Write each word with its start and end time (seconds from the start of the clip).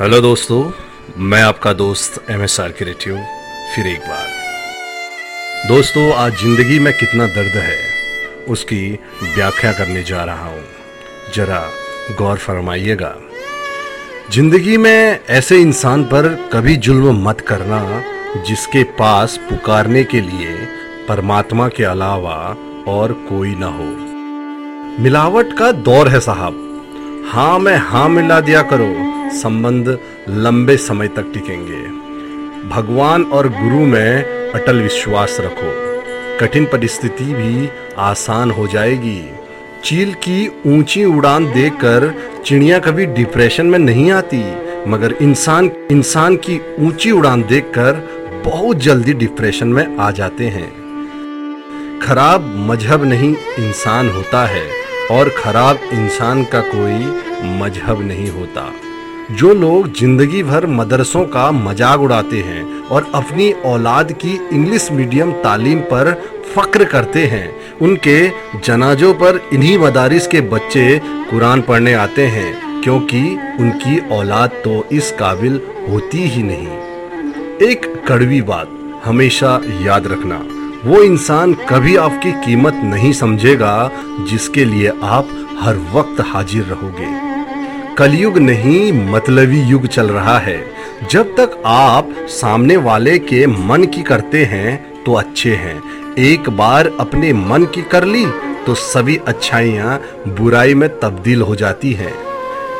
Hello 0.00 0.20
दोस्तों, 0.20 0.62
मैं 1.18 1.42
आपका 1.42 1.72
दोस्त 1.72 2.30
एम 2.30 2.42
एस 2.42 2.58
आर 2.60 2.68
क्रिएटिव 2.68 3.16
फिर 3.74 3.86
एक 3.86 4.00
बार। 4.00 5.68
दोस्तों, 5.68 6.12
आज 6.12 6.32
ज़िंदगी 6.32 6.78
में 6.78 6.92
कितना 6.92 7.26
दर्द 7.26 7.56
है, 7.56 7.76
उसकी 8.48 8.98
व्याख्या 9.36 9.72
करने 9.72 10.02
जा 10.02 10.24
रहा 10.24 10.48
हूँ। 10.48 10.64
जरा 11.34 11.60
गौर 12.18 12.38
फरमाइएगा। 12.38 13.14
ज़िंदगी 14.32 14.76
में 14.76 15.20
ऐसे 15.30 15.60
इंसान 15.60 16.04
पर 16.04 16.28
कभी 16.52 16.76
जुल्म 16.78 17.16
मत 17.28 17.40
करना, 17.40 18.02
जिसके 18.48 18.84
पास 18.98 19.38
पुकारने 19.50 20.04
के 20.04 20.20
लिए 20.20 20.56
परमात्मा 21.08 21.68
के 21.68 21.84
अलावा 21.84 22.36
और 22.88 23.12
कोई 23.28 23.54
ना 23.54 23.68
हो। 23.68 23.90
मिलावट 25.02 25.58
का 25.58 25.72
दौर 25.72 26.08
है 26.08 26.20
साहब। 26.20 26.63
हाँ 27.26 27.58
में 27.58 27.76
हाँ 27.76 28.08
मिला 28.08 28.40
दिया 28.40 28.62
करो। 28.62 28.94
संबंध 29.30 29.98
लंबे 30.28 30.76
समय 30.76 31.08
तक 31.08 31.30
टिकेंगे। 31.34 31.80
भगवान 32.68 33.22
और 33.22 33.48
गुरु 33.48 33.86
में 33.86 34.24
अटल 34.52 34.80
विश्वास 34.80 35.36
रखो। 35.40 35.70
कठिन 36.40 36.64
परिस्थिति 36.64 37.24
भी 37.24 37.68
आसान 37.98 38.50
हो 38.50 38.66
जाएगी। 38.66 39.30
चील 39.84 40.14
की 40.14 40.46
ऊँची 40.66 41.04
उड़ान 41.04 41.52
देखकर 41.52 42.14
चिड़िया 42.46 42.78
कभी 42.78 43.06
डिप्रेशन 43.06 43.66
में 43.66 43.78
नहीं 43.78 44.10
आती, 44.10 44.44
मगर 44.90 45.12
इंसान 45.22 45.70
इंसान 45.90 46.36
की 46.36 46.60
ऊँची 46.78 47.10
उड़ान 47.10 47.42
देखकर 47.42 48.08
बहुत 48.44 48.76
जल्दी 48.76 49.12
डिप्रेशन 49.12 49.68
में 49.68 49.96
आ 49.96 50.10
जाते 50.10 50.48
हैं। 50.48 50.72
खराब 52.02 52.54
मज़हब 52.70 53.04
नहीं 53.04 53.36
इंसान 53.58 54.10
होता 54.10 54.46
है। 54.46 54.83
और 55.10 55.28
खराब 55.38 55.80
इंसान 55.92 56.44
का 56.44 56.60
कोई 56.66 57.58
मज़हब 57.58 58.02
नहीं 58.02 58.28
होता। 58.30 58.72
जो 59.32 59.52
लोग 59.54 59.92
ज़िंदगी 59.92 60.42
भर 60.42 60.66
मदरसों 60.66 61.24
का 61.26 61.50
मज़ाक 61.52 62.00
उड़ाते 62.00 62.40
हैं 62.40 62.62
और 62.86 63.10
अपनी 63.14 63.50
औलाद 63.66 64.12
की 64.14 64.32
इंग्लिश 64.52 64.90
मीडियम 64.92 65.32
तालीम 65.42 65.80
पर 65.92 66.12
फक्र 66.54 66.84
करते 66.84 67.24
हैं, 67.26 67.48
उनके 67.80 68.28
जनाजों 68.60 69.12
पर 69.14 69.40
इन्हीं 69.52 69.76
मदारिस 69.78 70.26
के 70.26 70.40
बच्चे 70.40 71.00
कुरान 71.30 71.62
पढ़ने 71.62 71.94
आते 71.94 72.26
हैं, 72.26 72.82
क्योंकि 72.82 73.22
उनकी 73.60 73.98
औलाद 74.10 74.60
तो 74.64 74.84
इस 74.92 75.10
काबिल 75.10 75.60
होती 75.90 76.28
ही 76.28 76.42
नहीं। 76.42 77.68
एक 77.68 77.92
कड़वी 78.08 78.42
बात 78.42 79.02
हमेशा 79.04 79.60
याद 79.82 80.06
रखना 80.06 80.44
वो 80.84 81.02
इंसान 81.02 81.52
कभी 81.68 81.94
आपकी 81.96 82.32
कीमत 82.40 82.80
नहीं 82.84 83.12
समझेगा, 83.12 83.90
जिसके 84.28 84.64
लिए 84.64 84.92
आप 85.02 85.28
हर 85.60 85.76
वक्त 85.92 86.20
हाजिर 86.26 86.64
रहोगे। 86.64 87.06
कलयुग 87.96 88.38
नहीं, 88.38 88.92
मतलबी 89.12 89.60
युग 89.60 89.86
चल 89.86 90.08
रहा 90.08 90.38
है। 90.38 90.58
जब 91.10 91.34
तक 91.36 91.62
आप 91.66 92.14
सामने 92.30 92.76
वाले 92.78 93.18
के 93.20 93.46
मन 93.46 93.84
की 93.84 94.02
करते 94.02 94.44
हैं 94.44 95.02
तो 95.04 95.14
अच्छे 95.14 95.54
हैं। 95.54 96.14
एक 96.18 96.50
बार 96.50 96.90
अपने 97.00 97.32
मन 97.32 97.64
की 97.64 97.82
कर 97.82 98.04
ली 98.04 98.26
तो 98.66 98.74
सभी 98.74 99.16
अच्छाइयाँ 99.26 100.00
बुराई 100.28 100.74
में 100.74 100.88
तब्दील 101.00 101.42
हो 101.42 101.56
जाती 101.56 101.92
हैं। 101.92 102.14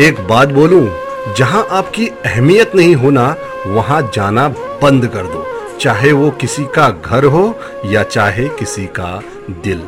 एक 0.00 0.26
बात 0.28 0.48
बोलूँ, 0.50 0.88
जहाँ 1.36 1.66
आपकी 1.72 2.06
अहमियत 2.06 2.74
नहीं 2.76 2.94
होना, 2.94 3.34
वहाँ 3.66 4.02
जाना 4.14 4.48
बंद 4.82 5.06
कर 5.06 5.26
दो। 5.26 5.46
चाहे 5.80 6.12
वो 6.12 6.30
किसी 6.30 6.64
का 6.64 6.90
घर 6.90 7.24
हो 7.24 7.60
या 7.86 8.02
चाहे 8.02 8.48
किसी 8.48 8.86
का 8.86 9.22
दिल। 9.50 9.82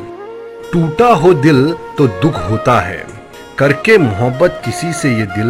टूटा 0.73 1.07
हो 1.07 1.33
दिल 1.33 1.73
तो 1.97 2.07
दुख 2.07 2.49
होता 2.49 2.79
है। 2.81 3.07
करके 3.59 3.97
मोहब्बत 3.97 4.61
किसी 4.65 4.93
से 4.93 5.09
ये 5.09 5.25
दिल 5.25 5.49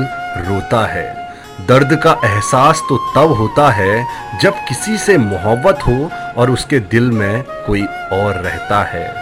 रोता 0.50 0.86
है। 0.86 1.36
दर्द 1.68 1.96
का 1.96 2.22
एहसास 2.26 2.82
तो 2.90 2.98
तब 2.98 3.32
होता 3.32 3.70
है 3.72 4.08
जब 4.42 4.54
किसी 4.54 4.98
से 4.98 5.18
मोहब्बत 5.18 5.80
हो 5.88 6.10
और 6.38 6.52
उसके 6.52 6.80
दिल 6.80 7.12
में 7.12 7.44
कोई 7.44 7.84
और 7.84 8.34
रहता 8.34 8.84
है। 8.84 9.14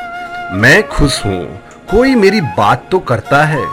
मैं 0.55 0.87
खुश 0.87 1.25
हूँ। 1.25 1.45
कोई 1.91 2.15
मेरी 2.15 2.41
बात 2.41 2.87
तो 2.91 2.99
करता 2.99 3.43
है। 3.43 3.65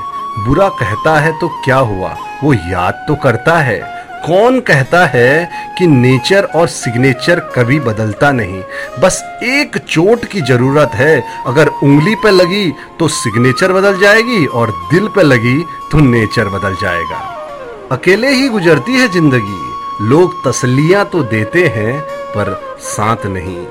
बुरा 0.47 0.69
कहता 0.69 1.21
है 1.21 1.41
तो 1.41 1.49
क्या 1.49 1.77
हुआ? 1.77 2.17
वो 2.45 2.55
याद 2.55 3.05
तो 3.09 3.15
करता 3.15 3.59
है। 3.59 3.96
कौन 4.23 4.59
कहता 4.61 5.05
है 5.07 5.49
कि 5.79 5.87
नेचर 5.87 6.45
और 6.57 6.69
सिग्नेचर 6.69 7.41
कभी 7.55 7.79
बदलता 7.81 8.31
नहीं? 8.33 8.63
बस 9.01 9.23
एक 9.45 9.77
चोट 9.79 10.25
की 10.25 10.41
ज़रूरत 10.43 10.95
है। 10.95 11.23
अगर 11.47 11.69
उंगली 11.83 12.15
पे 12.15 12.31
लगी 12.31 12.73
तो 12.99 13.09
सिग्नेचर 13.11 13.73
बदल 13.73 14.01
जाएगी 14.01 14.45
और 14.47 14.71
दिल 14.93 15.09
पे 15.09 15.23
लगी 15.23 15.59
तो 15.93 15.99
नेचर 16.01 16.49
बदल 16.49 16.75
जाएगा। 16.83 17.19
अकेले 17.93 18.31
ही 18.31 18.49
गुजरती 18.49 18.93
है 18.93 19.09
ज़िंदगी। 19.09 20.09
लोग 20.09 20.35
तसलियाँ 20.47 21.05
तो 21.05 21.23
देते 21.25 21.67
हैं, 21.67 22.01
पर 22.31 22.61
साथ 22.81 23.27
नहीं। 23.27 23.67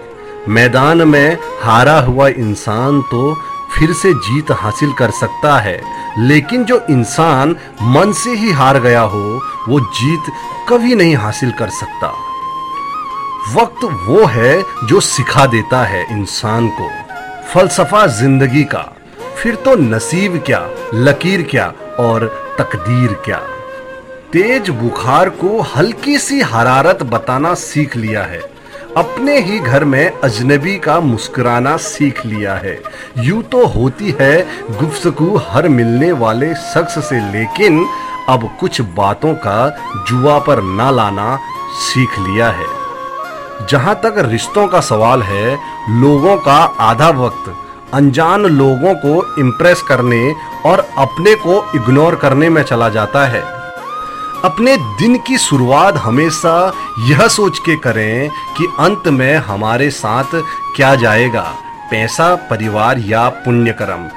मैदान 0.49 1.07
में 1.07 1.37
हारा 1.61 1.99
हुआ 1.99 2.27
इंसान 2.29 3.01
तो 3.01 3.33
फिर 3.73 3.93
से 3.93 4.13
जीत 4.15 4.51
हासिल 4.53 4.91
कर 4.93 5.11
सकता 5.11 5.57
है। 5.59 5.79
लेकिन 6.19 6.63
जो 6.65 6.79
इंसान 6.89 7.55
मन 7.83 8.11
से 8.13 8.35
ही 8.35 8.51
हार 8.51 8.79
गया 8.79 9.01
हो, 9.01 9.41
वो 9.67 9.79
जीत 9.79 10.31
कभी 10.69 10.95
नहीं 10.95 11.15
हासिल 11.15 11.51
कर 11.51 11.69
सकता। 11.71 12.13
वक्त 13.53 13.83
वो 13.83 14.25
है 14.25 14.61
जो 14.87 14.99
सिखा 14.99 15.45
देता 15.45 15.83
है 15.83 16.05
इंसान 16.11 16.69
को। 16.69 16.89
फलसफा 17.53 18.05
ज़िंदगी 18.07 18.63
का, 18.63 18.81
फिर 19.37 19.55
तो 19.55 19.75
नसीब 19.75 20.41
क्या, 20.45 20.67
लकीर 20.93 21.41
क्या 21.41 21.67
और 21.99 22.27
तकदीर 22.59 23.13
क्या। 23.25 23.37
तेज 24.31 24.69
बुखार 24.69 25.29
को 25.29 25.59
हल्की 25.75 26.17
सी 26.17 26.41
हरारत 26.43 27.03
बताना 27.03 27.53
सीख 27.53 27.95
लिया 27.97 28.23
है। 28.23 28.41
अपने 28.97 29.39
ही 29.39 29.57
घर 29.59 29.83
में 29.83 30.19
अजनबी 30.21 30.77
का 30.79 30.99
मुस्कुराना 30.99 31.75
सीख 31.77 32.25
लिया 32.25 32.53
है। 32.55 32.77
यूँ 33.17 33.41
तो 33.43 33.65
होती 33.65 34.15
है 34.21 34.35
गुफ्तगू 34.71 35.35
हर 35.47 35.67
मिलने 35.69 36.11
वाले 36.11 36.53
शख्स 36.53 36.97
से, 37.05 37.19
लेकिन 37.31 37.85
अब 38.29 38.49
कुछ 38.59 38.81
बातों 38.97 39.33
का 39.37 39.57
जुआ 40.07 40.37
पर 40.39 40.61
ना 40.63 40.89
लाना 40.91 41.37
सीख 41.79 42.19
लिया 42.19 42.49
है। 42.49 42.67
जहाँ 43.69 43.95
तक 43.95 44.23
रिश्तों 44.27 44.67
का 44.67 44.79
सवाल 44.81 45.23
है, 45.23 45.57
लोगों 46.01 46.37
का 46.37 46.57
आधा 46.81 47.09
वक्त, 47.17 47.53
अनजान 47.93 48.45
लोगों 48.45 48.93
को 48.95 49.41
इम्प्रेस 49.41 49.81
करने 49.81 50.33
और 50.65 50.87
अपने 50.97 51.35
को 51.35 51.63
इग्नोर 51.75 52.15
करने 52.15 52.49
में 52.49 52.63
चला 52.63 52.89
जाता 52.89 53.25
है। 53.25 53.43
अपने 54.45 54.75
दिन 54.77 55.17
की 55.17 55.37
शुरुआत 55.37 55.95
हमेशा 55.97 56.73
यह 56.99 57.27
सोच 57.27 57.59
के 57.59 57.75
करें 57.75 58.29
कि 58.57 58.65
अंत 58.79 59.07
में 59.07 59.35
हमारे 59.35 59.89
साथ 59.89 60.35
क्या 60.75 60.95
जाएगा, 60.95 61.41
पैसा, 61.91 62.35
परिवार 62.49 62.99
या 62.99 63.27
पुण्य 63.29 63.71
कर्म 63.71 64.07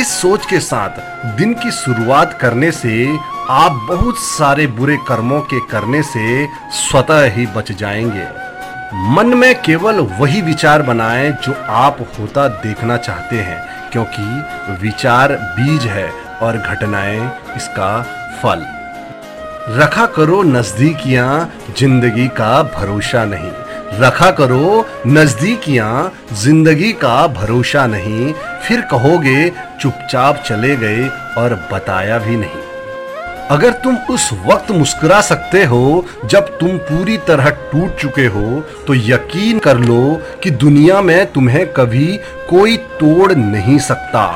इस 0.00 0.08
सोच 0.20 0.46
के 0.46 0.60
साथ 0.60 1.36
दिन 1.36 1.52
की 1.54 1.70
शुरुआत 1.70 2.38
करने 2.40 2.70
से 2.72 3.16
आप 3.50 3.72
बहुत 3.90 4.18
सारे 4.18 4.66
बुरे 4.66 4.96
कर्मों 5.08 5.40
के 5.40 5.60
करने 5.60 6.02
से 6.02 6.46
स्वतः 6.70 7.24
ही 7.30 7.46
बच 7.46 7.72
जाएँगे। 7.72 8.26
मन 9.14 9.34
में 9.36 9.62
केवल 9.62 10.00
वही 10.20 10.40
विचार 10.42 10.82
बनाएँ 10.82 11.30
जो 11.30 11.54
आप 11.68 11.98
होता 12.20 12.48
देखना 12.48 12.96
चाहते 12.96 13.36
हैं, 13.36 13.90
क्योंकि 13.90 14.82
विचार 14.86 15.32
बीज 15.32 15.86
है 15.86 16.08
और 16.42 16.58
घटनाएँ 16.58 17.20
इसका 17.56 18.02
फल। 18.42 18.66
रखा 19.68 20.04
करो 20.06 20.42
नजदीकियाँ 20.42 21.52
ज़िंदगी 21.78 22.26
का 22.30 22.62
भरोसा 22.64 23.24
नहीं। 23.24 23.50
रखा 24.00 24.30
करो 24.30 24.86
नजदीकियाँ 25.06 26.12
ज़िंदगी 26.34 26.92
का 26.94 27.26
भरोसा 27.28 27.86
नहीं। 27.86 28.32
फिर 28.62 28.80
कहोगे, 28.80 29.48
चुपचाप 29.80 30.42
चले 30.46 30.74
गए 30.76 31.08
और 31.38 31.54
बताया 31.72 32.18
भी 32.18 32.36
नहीं। 32.36 32.62
अगर 33.50 33.72
तुम 33.84 33.96
उस 34.10 34.28
वक्त 34.46 34.70
मुस्कुरा 34.70 35.20
सकते 35.20 35.62
हो, 35.64 36.04
जब 36.24 36.58
तुम 36.58 36.76
पूरी 36.80 37.16
तरह 37.18 37.48
टूट 37.72 37.96
चुके 37.96 38.26
हो 38.26 38.60
तो 38.86 38.94
यकीन 38.94 39.58
कर 39.58 39.78
लो 39.78 40.20
कि 40.42 40.50
दुनिया 40.50 41.00
में 41.02 41.32
तुम्हें 41.32 41.66
कभी 41.72 42.06
कोई 42.50 42.76
तोड़ 43.00 43.32
नहीं 43.32 43.78
सकता। 43.80 44.26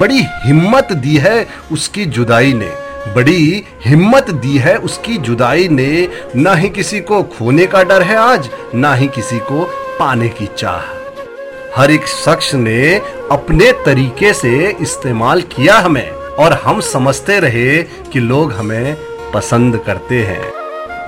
बड़ी 0.00 0.22
हिम्मत 0.44 0.92
दी 0.94 1.16
है 1.16 1.46
उसकी 1.72 2.04
जुदाई 2.06 2.52
ने। 2.52 2.70
बड़ी 3.08 3.64
हिम्मत 3.84 4.30
दी 4.30 4.58
है 4.58 4.76
उसकी 4.76 5.16
जुदाई 5.18 5.68
ने। 5.68 6.08
ना 6.36 6.54
ही 6.54 6.68
किसी 6.68 7.00
को 7.00 7.22
खोने 7.22 7.66
का 7.66 7.82
डर 7.82 8.02
है 8.02 8.16
आज, 8.16 8.50
ना 8.74 8.94
ही 8.94 9.06
किसी 9.08 9.38
को 9.38 9.64
पाने 9.98 10.28
की 10.28 10.48
चाह। 10.58 10.82
हर 11.76 11.90
एक 11.90 12.06
शख्स 12.06 12.54
ने 12.54 12.94
अपने 13.30 13.72
तरीके 13.72 14.32
से 14.32 14.76
इस्तेमाल 14.80 15.42
किया 15.42 15.78
हमें, 15.78 16.10
और 16.10 16.52
हम 16.52 16.80
समझते 16.80 17.40
रहे 17.40 17.82
कि 17.82 18.20
लोग 18.20 18.52
हमें 18.52 18.96
पसंद 19.34 19.76
करते 19.76 20.22
हैं। 20.22 20.52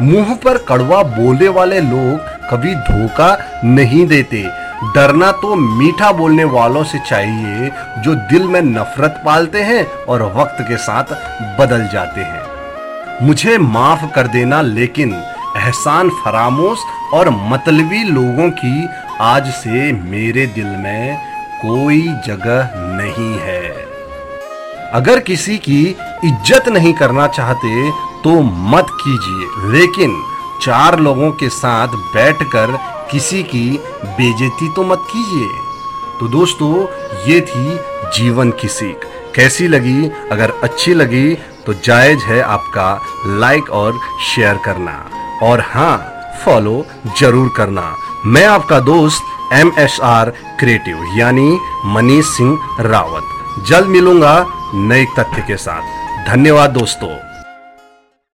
मुँह 0.03 0.35
पर 0.35 0.59
कड़वा 0.59 1.03
बोले 1.03 1.49
वाले 1.49 1.81
लोग 1.81 2.19
कभी 2.51 2.75
धोखा 2.75 3.61
नहीं 3.65 4.07
देते। 4.07 4.62
डरना 4.85 5.31
तो 5.33 5.55
मीठा 5.55 6.11
बोलने 6.13 6.45
वालों 6.53 6.83
से 6.85 6.99
चाहिए 7.01 7.71
जो 8.05 8.15
दिल 8.31 8.47
में 8.49 8.61
नफरत 8.63 9.21
पालते 9.27 9.63
हैं 9.63 9.85
और 10.05 10.23
वक्त 10.33 10.63
के 10.69 10.77
साथ 10.77 11.13
बदल 11.59 11.87
जाते 11.93 12.21
हैं। 12.23 13.27
मुझे 13.27 13.57
माफ़ 13.59 14.05
कर 14.15 14.27
देना, 14.29 14.61
लेकिन 14.63 15.13
एहसान 15.57 16.11
फरामोश 16.19 16.79
और 17.15 17.31
मतलबी 17.31 18.03
लोगों 18.05 18.51
की 18.51 18.89
आज 19.21 19.51
से 19.55 19.93
मेरे 19.93 20.47
दिल 20.49 20.67
में 20.77 21.17
कोई 21.63 22.03
जगह 22.27 22.71
नहीं 22.97 23.33
है। 23.39 23.71
अगर 24.93 25.21
किसी 25.21 25.57
की 25.59 25.83
इज़्ज़त 26.25 26.69
नहीं 26.69 26.93
करना 26.95 27.27
चाहते 27.29 27.91
तो 28.25 28.41
मत 28.43 28.87
कीजिए, 29.01 29.71
लेकिन 29.73 30.23
चार 30.63 30.99
लोगों 31.01 31.31
के 31.33 31.49
साथ 31.51 31.95
बैठकर 32.15 32.79
किसी 33.13 33.43
की 33.43 33.79
बेजती 34.05 34.69
तो 34.75 34.83
मत 34.83 34.99
कीजिए। 35.11 35.49
तो 36.21 36.29
दोस्तों, 36.29 36.75
ये 37.31 37.41
थी 37.41 37.79
जीवन 38.17 38.51
की 38.51 38.69
सीख। 38.69 39.01
कैसी 39.35 39.67
लगी? 39.69 40.11
अगर 40.33 40.53
अच्छी 40.63 40.95
लगी 40.95 41.35
तो 41.67 41.75
जायज़ 41.75 42.21
है 42.21 42.41
आपका 42.43 43.01
लाइक 43.41 43.71
और 43.71 43.99
शेयर 44.27 44.59
करना। 44.65 44.95
और 45.43 45.61
हाँ 45.61 45.97
फॉलो 46.45 46.85
ज़रूर 47.21 47.53
करना। 47.57 47.97
मैं 48.27 48.47
आपका 48.47 48.81
दोस्त 48.81 49.53
एम 49.53 49.73
एस 49.79 49.99
आर 50.03 50.31
क्रिएटिव 50.61 51.05
यानी 51.17 51.59
मनीष 51.87 52.27
सिंह 52.27 52.59
रावत। 52.81 53.67
जल्द 53.69 53.87
मिलूँगा 53.87 54.35
नए 54.75 55.05
तथ्य 55.19 55.43
के 55.43 55.57
साथ। 55.57 56.29
धन्यवाद 56.29 56.71
दोस्तों। 56.71 57.32